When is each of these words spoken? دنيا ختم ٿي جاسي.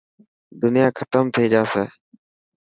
دنيا 0.61 0.87
ختم 0.97 1.25
ٿي 1.33 1.43
جاسي. 1.53 1.83